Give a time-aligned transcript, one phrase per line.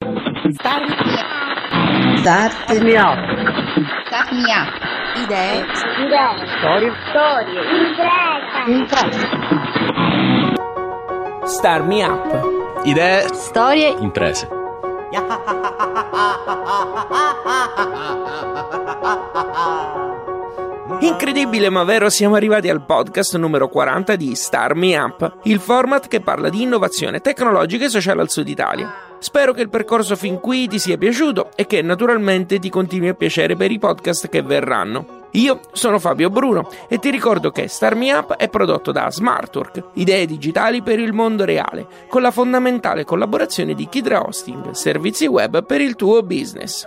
[0.00, 0.84] Start
[2.18, 3.16] Start me up.
[4.06, 4.68] Start me up.
[5.16, 5.64] Idee.
[6.04, 6.36] Idee.
[6.58, 6.92] Storie.
[7.08, 7.60] Storie.
[7.80, 8.64] Impresa.
[8.66, 9.26] Imprese.
[11.46, 12.84] Star Me Up.
[12.84, 13.28] Idee.
[13.32, 13.96] Storie.
[13.98, 14.48] Imprese.
[21.00, 26.06] Incredibile ma vero, siamo arrivati al podcast numero 40 di Star Me Up, il format
[26.06, 29.05] che parla di innovazione tecnologica e sociale al sud Italia.
[29.18, 33.14] Spero che il percorso fin qui ti sia piaciuto e che naturalmente ti continui a
[33.14, 35.24] piacere per i podcast che verranno.
[35.32, 39.90] Io sono Fabio Bruno e ti ricordo che Star Me Up è prodotto da Smartwork,
[39.94, 45.64] idee digitali per il mondo reale, con la fondamentale collaborazione di Kidra Hosting, servizi web
[45.64, 46.86] per il tuo business.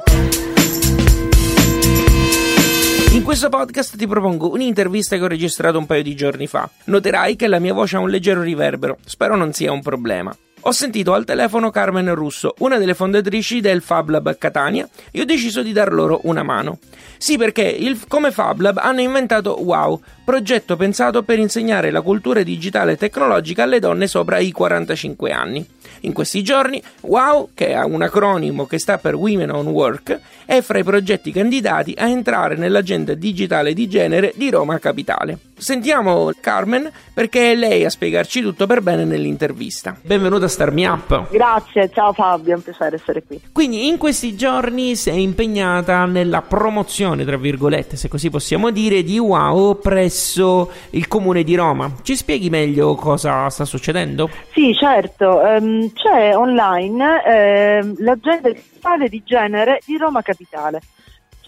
[3.11, 6.69] In questo podcast ti propongo un'intervista che ho registrato un paio di giorni fa.
[6.85, 10.35] Noterai che la mia voce ha un leggero riverbero, spero non sia un problema.
[10.63, 15.25] Ho sentito al telefono Carmen Russo, una delle fondatrici del Fab Lab Catania, e ho
[15.25, 16.79] deciso di dar loro una mano.
[17.17, 22.43] Sì, perché il, come Fab Lab hanno inventato Wow, progetto pensato per insegnare la cultura
[22.43, 25.65] digitale e tecnologica alle donne sopra i 45 anni.
[26.01, 30.59] In questi giorni, WOW, che è un acronimo che sta per Women on Work, è
[30.59, 35.48] fra i progetti candidati a entrare nell'agenda digitale di genere di Roma Capitale.
[35.59, 39.93] Sentiamo Carmen perché è lei a spiegarci tutto per bene nell'intervista.
[40.01, 41.29] Benvenuta a Star Me Up.
[41.29, 43.41] Grazie, ciao Fabio, è un piacere essere qui.
[43.51, 49.19] Quindi in questi giorni sei impegnata nella promozione, tra virgolette, se così possiamo dire, di
[49.19, 51.91] Wow presso il comune di Roma.
[52.03, 54.29] Ci spieghi meglio cosa sta succedendo?
[54.53, 60.79] Sì, certo, ehm, c'è online ehm, l'agenda digitale di genere di Roma Capitale.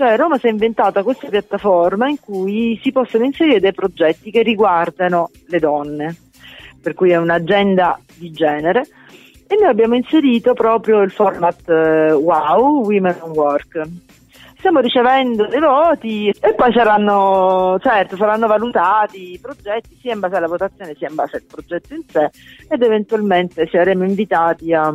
[0.02, 4.42] Cioè Roma si è inventata questa piattaforma in cui si possono inserire dei progetti che
[4.42, 6.16] riguardano le donne,
[6.82, 8.82] per cui è un'agenda di genere.
[9.46, 13.82] E noi abbiamo inserito proprio il format eh, WOW, Women on Work.
[14.58, 20.36] Stiamo ricevendo dei voti e poi saranno, certo, saranno valutati i progetti sia in base
[20.36, 22.28] alla votazione sia in base al progetto in sé
[22.68, 24.92] ed eventualmente saremo invitati a,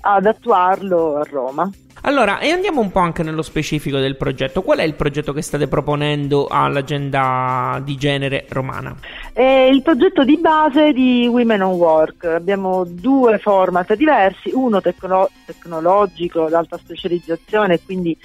[0.00, 1.70] ad attuarlo a Roma.
[2.02, 4.62] Allora, e andiamo un po' anche nello specifico del progetto.
[4.62, 8.96] Qual è il progetto che state proponendo all'agenda di genere romana?
[9.34, 12.24] È il progetto di base di Women on Work.
[12.24, 18.16] Abbiamo due format diversi, uno tecno- tecnologico ad alta specializzazione, quindi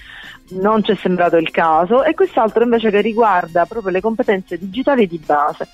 [0.51, 5.05] non ci è sembrato il caso, e quest'altro invece che riguarda proprio le competenze digitali
[5.05, 5.67] di base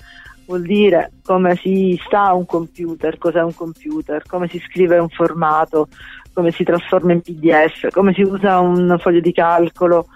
[0.46, 5.88] vuol dire come si sta un computer, cos'è un computer, come si scrive un formato,
[6.32, 10.06] come si trasforma in PDF, come si usa un foglio di calcolo.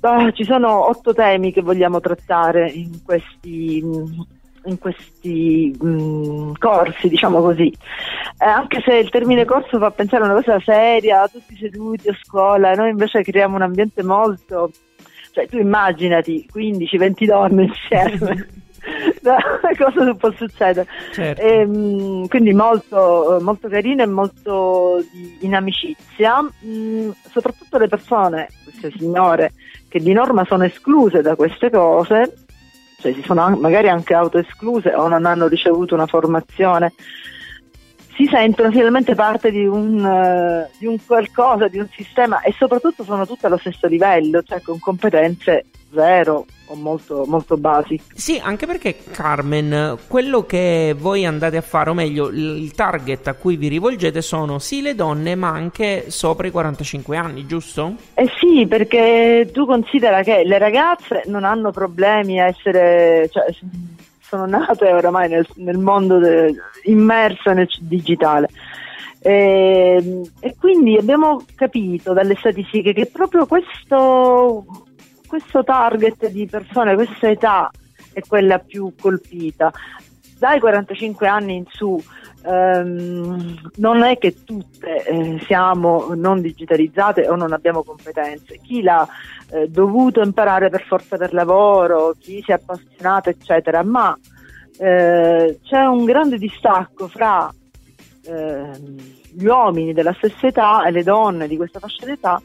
[0.00, 3.78] Ah, ci sono otto temi che vogliamo trattare in questi,
[4.64, 7.68] in questi mh, corsi, diciamo così.
[8.38, 12.16] Eh, anche se il termine corso fa pensare a una cosa seria, tutti seduti a
[12.22, 14.70] scuola, noi invece creiamo un ambiente molto...
[15.32, 18.48] Cioè tu immaginati 15-20 donne insieme.
[19.78, 21.40] cosa può succedere Certo.
[21.40, 28.48] e, mh, quindi molto, molto carino e molto di, in amicizia mh, soprattutto le persone
[28.64, 29.52] queste signore
[29.88, 32.34] che di norma sono escluse da queste cose
[33.00, 36.92] cioè si sono magari anche autoescluse o non hanno ricevuto una formazione
[38.14, 43.04] si sentono finalmente parte di un, eh, di un qualcosa, di un sistema e soprattutto
[43.04, 48.04] sono tutte allo stesso livello, cioè con competenze zero o molto, molto basiche.
[48.14, 53.26] Sì, anche perché Carmen, quello che voi andate a fare, o meglio, il il target
[53.26, 57.94] a cui vi rivolgete sono sì le donne, ma anche sopra i 45 anni, giusto?
[58.14, 63.44] Eh sì, perché tu considera che le ragazze non hanno problemi a essere, cioè,
[64.30, 66.54] sono nate oramai nel, nel mondo de-
[66.84, 68.48] immerse nel digitale.
[69.18, 74.64] E, e quindi abbiamo capito dalle statistiche che proprio questo,
[75.26, 77.70] questo target di persone, questa età
[78.12, 79.72] è quella più colpita.
[80.40, 82.02] Dai 45 anni in su
[82.46, 88.58] ehm, non è che tutte eh, siamo non digitalizzate o non abbiamo competenze.
[88.62, 89.06] Chi l'ha
[89.50, 94.18] eh, dovuto imparare per forza per lavoro, chi si è appassionato, eccetera, ma
[94.78, 97.52] eh, c'è un grande distacco fra
[98.24, 98.96] ehm,
[99.32, 102.40] gli uomini della stessa età e le donne di questa fascia d'età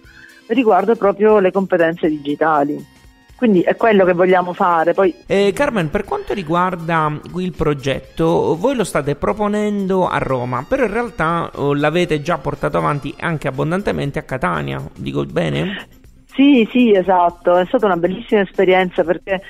[0.48, 2.95] riguardo proprio le competenze digitali.
[3.36, 4.94] Quindi è quello che vogliamo fare.
[4.94, 10.84] Poi Eh, Carmen, per quanto riguarda il progetto, voi lo state proponendo a Roma, però
[10.86, 15.88] in realtà oh, l'avete già portato avanti anche abbondantemente a Catania, dico bene?
[16.28, 19.42] Sì, sì, esatto, è stata una bellissima esperienza perché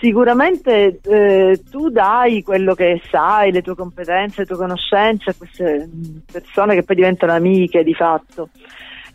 [0.00, 5.90] Sicuramente eh, tu dai quello che sai, le tue competenze, le tue conoscenze a queste
[6.32, 8.48] persone che poi diventano amiche di fatto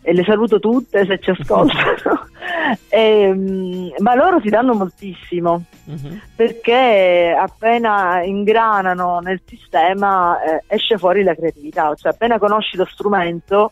[0.06, 2.28] e le saluto tutte se ci ascoltano,
[2.88, 6.20] e, um, ma loro si danno moltissimo uh-huh.
[6.36, 13.68] perché appena ingranano nel sistema eh, esce fuori la creatività, cioè appena conosci lo strumento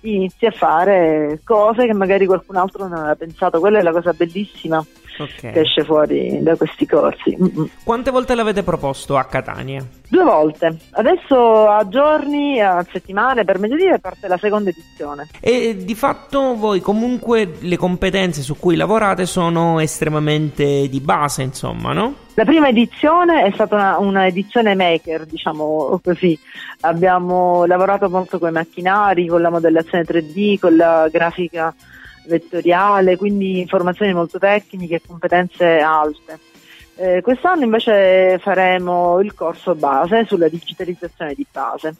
[0.00, 4.12] inizi a fare cose che magari qualcun altro non aveva pensato, quella è la cosa
[4.12, 4.84] bellissima
[5.18, 5.52] okay.
[5.52, 7.36] che esce fuori da questi corsi.
[7.36, 7.68] Mm-mm.
[7.84, 9.84] Quante volte l'avete proposto a Catania?
[10.08, 15.28] Due volte, adesso a giorni, a settimane, per meglio dire, parte la seconda edizione.
[15.40, 21.92] E di fatto voi comunque le competenze su cui lavorate sono estremamente di base, insomma,
[21.92, 22.26] no?
[22.38, 26.38] La prima edizione è stata una, una, edizione maker, diciamo così.
[26.82, 31.74] Abbiamo lavorato molto con i macchinari, con la modellazione 3D, con la grafica
[32.28, 36.38] vettoriale, quindi informazioni molto tecniche e competenze alte.
[36.96, 41.94] Eh, quest'anno invece faremo il corso base sulla digitalizzazione di base.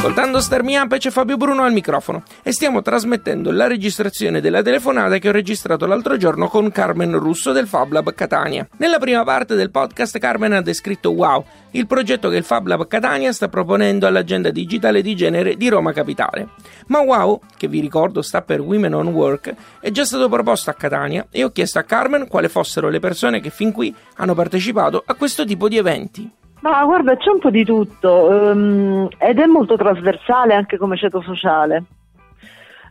[0.00, 5.18] Ascoltando Starmi Up c'è Fabio Bruno al microfono e stiamo trasmettendo la registrazione della telefonata
[5.18, 8.66] che ho registrato l'altro giorno con Carmen Russo del Fab Lab Catania.
[8.78, 12.86] Nella prima parte del podcast Carmen ha descritto Wow, il progetto che il Fab Lab
[12.86, 16.48] Catania sta proponendo all'agenda digitale di genere di Roma Capitale.
[16.86, 20.74] Ma Wow, che vi ricordo sta per Women on Work, è già stato proposto a
[20.74, 25.02] Catania e ho chiesto a Carmen quali fossero le persone che fin qui hanno partecipato
[25.04, 26.38] a questo tipo di eventi.
[26.60, 31.22] Ma guarda, c'è un po' di tutto um, ed è molto trasversale anche come ceto
[31.22, 31.84] sociale.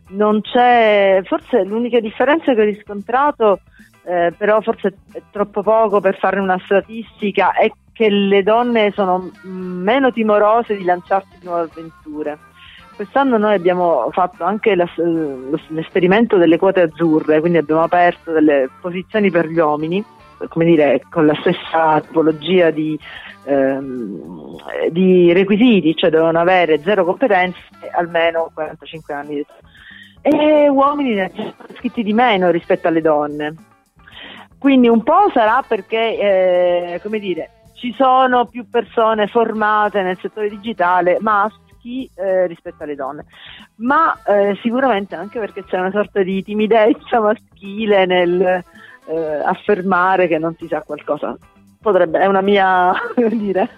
[0.08, 3.60] Non c'è, forse l'unica differenza che ho riscontrato,
[4.02, 9.30] eh, però forse è troppo poco per fare una statistica, è che le donne sono
[9.42, 12.38] meno timorose di lanciarsi in nuove avventure.
[12.96, 14.86] Quest'anno noi abbiamo fatto anche la,
[15.68, 20.04] l'esperimento delle quote azzurre, quindi abbiamo aperto delle posizioni per gli uomini,
[20.48, 22.98] come dire, con la stessa tipologia di
[23.44, 29.54] ehm, di requisiti, cioè devono avere zero competenze e almeno 45 anni di età.
[30.22, 33.54] E uomini ne hanno iscritti di meno rispetto alle donne.
[34.58, 40.50] Quindi un po' sarà perché, eh, come dire, ci sono più persone formate nel settore
[40.50, 43.24] digitale maschi eh, rispetto alle donne,
[43.76, 48.62] ma eh, sicuramente anche perché c'è una sorta di timidezza maschile nel
[49.10, 51.36] eh, affermare che non si sa qualcosa
[51.80, 53.68] potrebbe, è una mia, dire,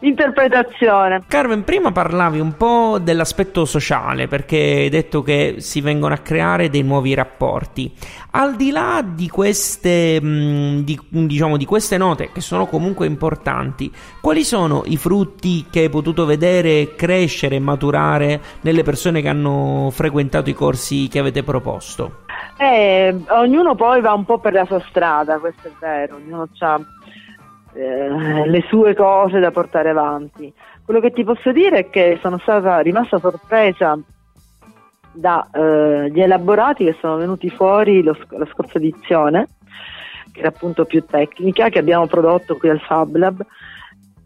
[0.00, 1.22] interpretazione.
[1.26, 6.70] Carmen, prima parlavi un po' dell'aspetto sociale perché hai detto che si vengono a creare
[6.70, 7.92] dei nuovi rapporti.
[8.32, 13.90] Al di là di queste, mm, di, diciamo, di queste note che sono comunque importanti,
[14.20, 19.90] quali sono i frutti che hai potuto vedere crescere e maturare nelle persone che hanno
[19.90, 22.21] frequentato i corsi che avete proposto?
[22.58, 26.80] Eh, ognuno poi va un po' per la sua strada, questo è vero, ognuno ha
[27.74, 30.52] eh, le sue cose da portare avanti.
[30.84, 33.98] Quello che ti posso dire è che sono stata rimasta sorpresa
[35.12, 39.48] dagli eh, elaborati che sono venuti fuori lo, la scorsa edizione,
[40.32, 43.44] che era appunto più tecnica, che abbiamo prodotto qui al Fab Lab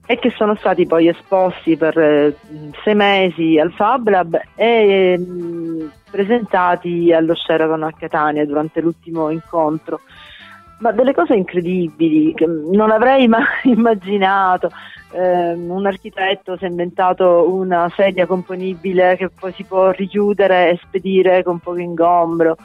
[0.07, 2.37] e che sono stati poi esposti per eh,
[2.85, 9.31] sei mesi al Fab Lab e mh, mm, presentati allo Sheraton a Catania durante l'ultimo
[9.31, 10.01] incontro
[10.79, 14.71] ma delle cose incredibili che non avrei mai immaginato.
[15.13, 20.81] Eh, un architetto si è inventato una sedia componibile che poi si può richiudere e
[20.83, 22.57] spedire con poco ingombro.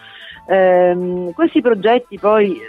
[0.48, 2.60] Eh, questi progetti poi,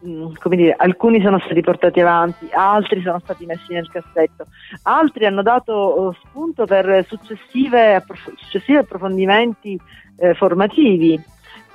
[0.00, 4.46] come dire, alcuni sono stati portati avanti, altri sono stati messi nel cassetto,
[4.82, 9.78] altri hanno dato oh, spunto per approf- successivi approfondimenti
[10.18, 11.20] eh, formativi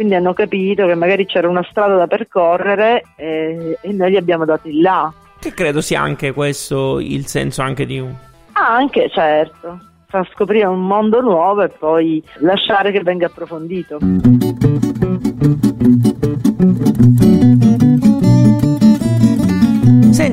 [0.01, 4.45] quindi hanno capito che magari c'era una strada da percorrere e, e noi gli abbiamo
[4.45, 5.13] dato il là.
[5.39, 8.11] Che credo sia anche questo il senso anche di un...
[8.53, 13.99] Ah, anche certo, fa scoprire un mondo nuovo e poi lasciare che venga approfondito.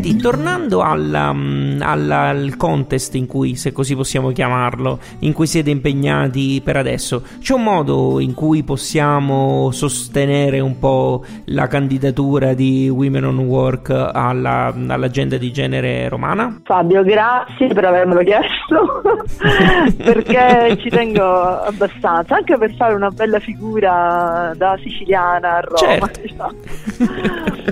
[0.09, 5.47] Senti, tornando alla, mm, alla, al contest in cui, se così possiamo chiamarlo, in cui
[5.47, 12.55] siete impegnati per adesso, c'è un modo in cui possiamo sostenere un po' la candidatura
[12.55, 16.61] di Women on Work alla, all'agenda di genere romana?
[16.65, 19.03] Fabio, grazie per avermelo chiesto,
[19.97, 25.77] perché ci tengo abbastanza, anche per fare una bella figura da siciliana a Roma.
[25.77, 26.21] Certo.
[26.23, 26.55] Diciamo.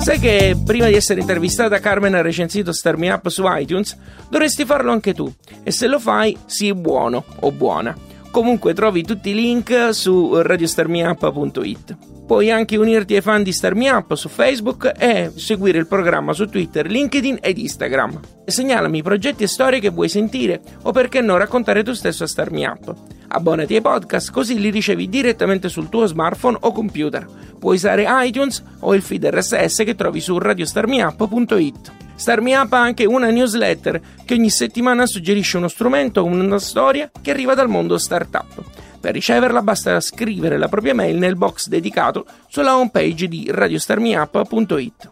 [0.00, 3.96] Sai che prima di essere intervistata Carmen ha recensito Star Me Up su iTunes?
[4.28, 5.32] Dovresti farlo anche tu.
[5.62, 7.96] E se lo fai, sii buono o buona.
[8.32, 11.96] Comunque trovi tutti i link su radiostarmiup.it.
[12.26, 16.32] Puoi anche unirti ai fan di Star Me Up su Facebook e seguire il programma
[16.32, 18.18] su Twitter, LinkedIn ed Instagram.
[18.46, 22.50] Segnalami progetti e storie che vuoi sentire o perché no raccontare tu stesso a Star
[22.50, 22.94] Me Up.
[23.28, 27.26] Abbonati ai podcast così li ricevi direttamente sul tuo smartphone o computer.
[27.58, 31.92] Puoi usare iTunes o il feed RSS che trovi su radiostarmiup.it.
[32.22, 36.60] Star Me Up ha anche una newsletter che ogni settimana suggerisce uno strumento o una
[36.60, 38.62] storia che arriva dal mondo startup.
[39.00, 45.10] Per riceverla basta scrivere la propria mail nel box dedicato sulla homepage di radiostarmiup.it.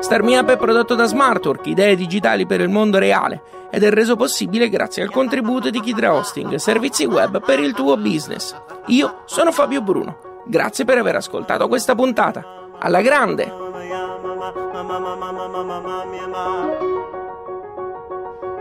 [0.00, 4.68] StarMeUp è prodotto da Smartwork, idee digitali per il mondo reale, ed è reso possibile
[4.68, 8.60] grazie al contributo di Kidra Hosting, servizi web per il tuo business.
[8.86, 10.42] Io sono Fabio Bruno.
[10.48, 12.55] Grazie per aver ascoltato questa puntata.
[12.78, 13.52] Alla grande!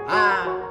[0.07, 0.64] Ah.